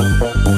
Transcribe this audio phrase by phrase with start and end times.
[0.00, 0.50] Thank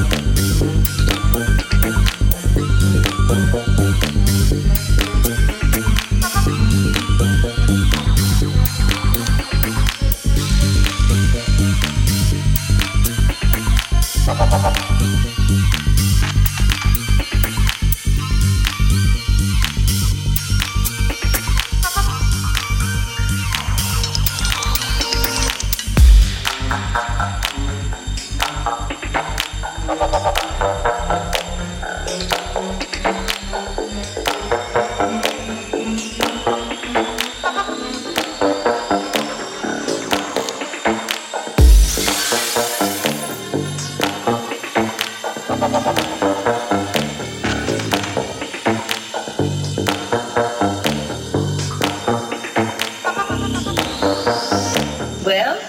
[55.24, 55.60] Well,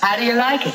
[0.00, 0.74] how do you like it?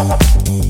[0.00, 0.69] いい?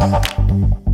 [0.00, 0.89] Mm-hmm.